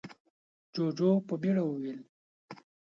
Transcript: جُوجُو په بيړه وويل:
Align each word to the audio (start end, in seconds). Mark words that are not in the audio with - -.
جُوجُو 0.73 1.09
په 1.27 1.33
بيړه 1.41 1.63
وويل: 1.65 1.99